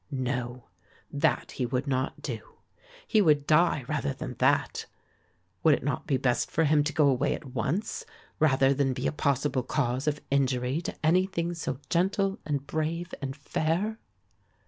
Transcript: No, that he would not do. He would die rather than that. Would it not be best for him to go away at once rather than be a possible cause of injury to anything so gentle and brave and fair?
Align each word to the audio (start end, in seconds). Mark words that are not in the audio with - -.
No, 0.09 0.63
that 1.11 1.51
he 1.57 1.65
would 1.67 1.85
not 1.85 2.23
do. 2.23 2.55
He 3.05 3.21
would 3.21 3.45
die 3.45 3.85
rather 3.87 4.13
than 4.15 4.33
that. 4.39 4.87
Would 5.61 5.75
it 5.75 5.83
not 5.83 6.07
be 6.07 6.17
best 6.17 6.49
for 6.49 6.63
him 6.63 6.83
to 6.85 6.91
go 6.91 7.07
away 7.07 7.35
at 7.35 7.53
once 7.53 8.03
rather 8.39 8.73
than 8.73 8.93
be 8.93 9.05
a 9.05 9.11
possible 9.11 9.61
cause 9.61 10.07
of 10.07 10.19
injury 10.31 10.81
to 10.81 11.05
anything 11.05 11.53
so 11.53 11.77
gentle 11.87 12.39
and 12.47 12.65
brave 12.65 13.13
and 13.21 13.35
fair? 13.35 13.99